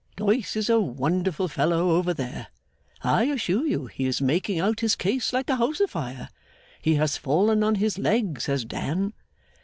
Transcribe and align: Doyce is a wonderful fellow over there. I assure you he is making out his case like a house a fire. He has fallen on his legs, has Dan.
Doyce 0.15 0.55
is 0.55 0.67
a 0.67 0.79
wonderful 0.79 1.47
fellow 1.47 1.91
over 1.91 2.11
there. 2.11 2.47
I 3.03 3.25
assure 3.25 3.67
you 3.67 3.85
he 3.85 4.07
is 4.07 4.19
making 4.19 4.59
out 4.59 4.79
his 4.79 4.95
case 4.95 5.31
like 5.31 5.47
a 5.47 5.57
house 5.57 5.79
a 5.79 5.87
fire. 5.87 6.29
He 6.81 6.95
has 6.95 7.17
fallen 7.17 7.63
on 7.63 7.75
his 7.75 7.99
legs, 7.99 8.47
has 8.47 8.65
Dan. 8.65 9.13